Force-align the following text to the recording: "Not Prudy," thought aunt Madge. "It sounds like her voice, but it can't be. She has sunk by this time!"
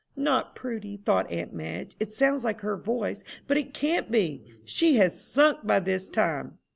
"Not 0.15 0.55
Prudy," 0.55 0.97
thought 0.97 1.31
aunt 1.31 1.53
Madge. 1.53 1.95
"It 1.99 2.11
sounds 2.11 2.43
like 2.43 2.61
her 2.61 2.75
voice, 2.75 3.23
but 3.45 3.55
it 3.55 3.71
can't 3.71 4.09
be. 4.11 4.43
She 4.65 4.95
has 4.95 5.21
sunk 5.23 5.59
by 5.63 5.79
this 5.79 6.07
time!" 6.07 6.57